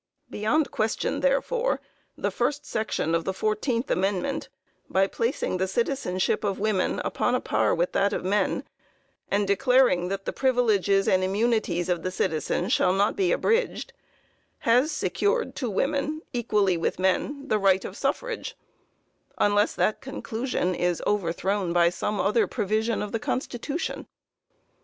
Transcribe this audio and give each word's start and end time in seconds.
Beyond 0.31 0.71
question, 0.71 1.19
therefore, 1.19 1.79
the 2.17 2.31
first 2.31 2.65
section 2.65 3.13
of 3.13 3.23
the 3.23 3.35
fourteenth 3.35 3.91
amendment, 3.91 4.49
by 4.89 5.05
placing 5.05 5.57
the 5.57 5.67
citizenship 5.67 6.43
of 6.43 6.57
women 6.57 6.99
upon 7.05 7.35
a 7.35 7.39
par 7.39 7.75
with 7.75 7.91
that 7.91 8.11
of 8.11 8.25
men, 8.25 8.63
and 9.29 9.45
declaring 9.47 10.07
that 10.07 10.25
the 10.25 10.33
"privileges 10.33 11.07
and 11.07 11.23
immunities" 11.23 11.87
of 11.87 12.01
the 12.01 12.09
citizen 12.09 12.67
shall 12.67 12.93
not 12.93 13.15
be 13.15 13.31
abridged, 13.31 13.93
has 14.61 14.91
secured 14.91 15.53
to 15.57 15.69
women, 15.69 16.23
equally 16.33 16.77
with 16.77 16.97
men, 16.97 17.47
the 17.47 17.59
right 17.59 17.85
of 17.85 17.95
suffrage, 17.95 18.57
unless 19.37 19.75
that 19.75 20.01
conclusion 20.01 20.73
is 20.73 21.03
overthrown 21.05 21.73
by 21.73 21.91
some 21.91 22.19
other 22.19 22.47
provision 22.47 23.03
of 23.03 23.11
the 23.11 23.19
constitution. 23.19 24.07